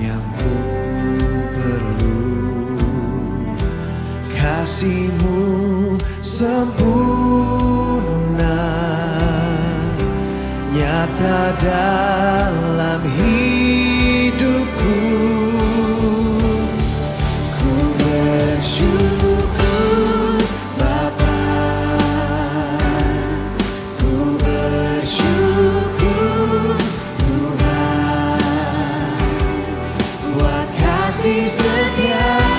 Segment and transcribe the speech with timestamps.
[0.00, 0.54] Yang ku
[1.54, 2.26] perlu.
[4.34, 5.42] Kasihmu
[6.18, 7.54] sempurna
[10.74, 12.63] Nyata dalam
[31.24, 31.62] 几十
[31.96, 32.53] 年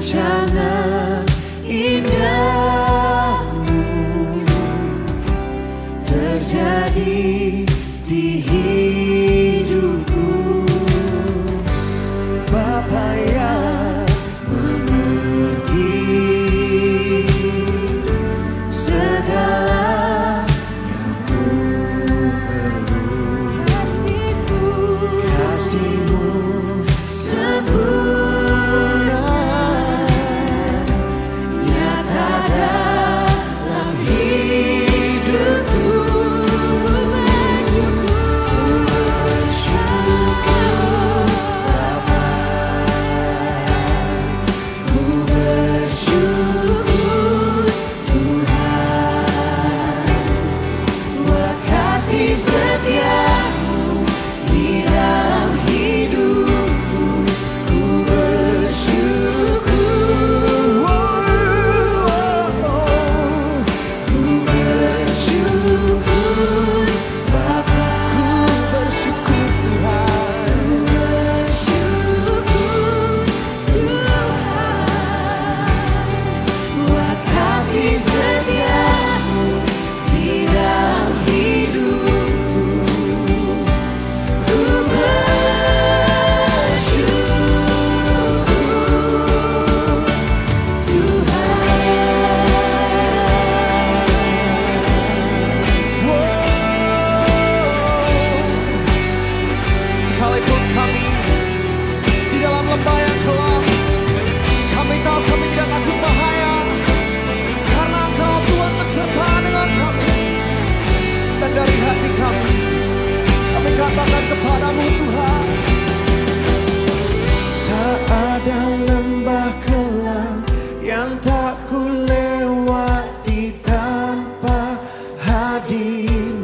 [0.00, 0.41] sunshine.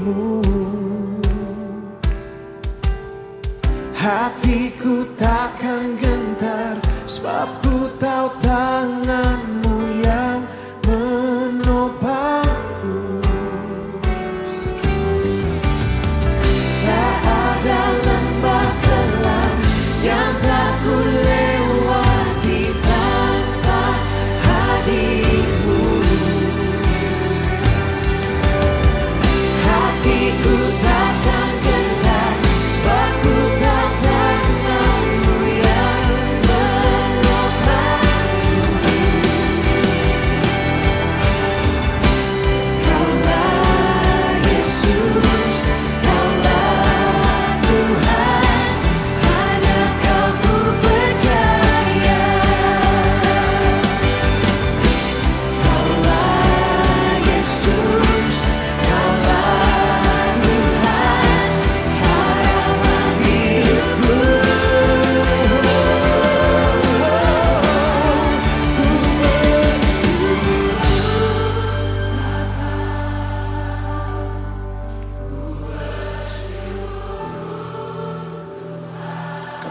[0.08, 0.42] dirimu
[3.98, 9.27] Hatiku takkan gentar Sebab ku tahu tangan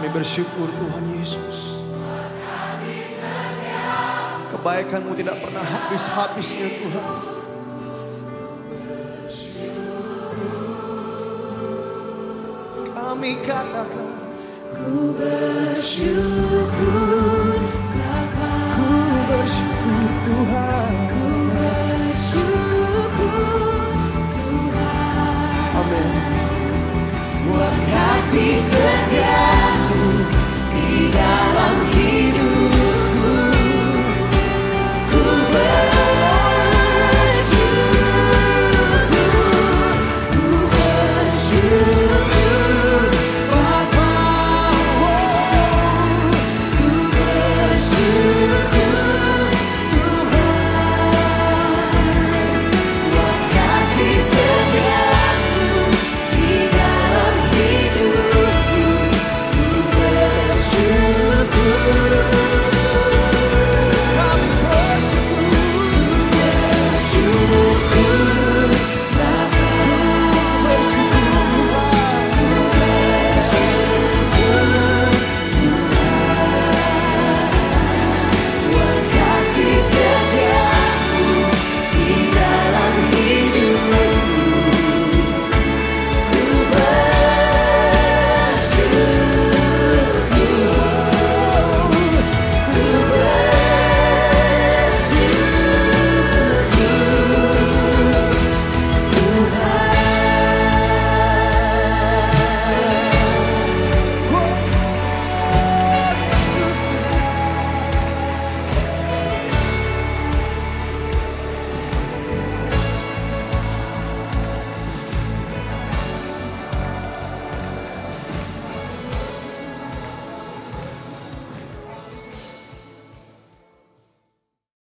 [0.06, 1.82] bersyukur Tuhan Yesus.
[4.54, 7.06] Kebaikanmu tidak pernah habis-habisnya Tuhan.
[12.94, 14.10] Kami katakan
[14.78, 16.27] Ku bersyukur